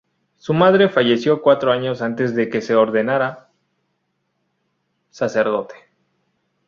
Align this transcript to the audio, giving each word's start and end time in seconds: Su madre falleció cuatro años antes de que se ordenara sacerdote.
Su 0.37 0.55
madre 0.55 0.89
falleció 0.89 1.43
cuatro 1.43 1.71
años 1.71 2.01
antes 2.01 2.33
de 2.33 2.49
que 2.49 2.61
se 2.61 2.73
ordenara 2.75 3.49
sacerdote. 5.11 5.75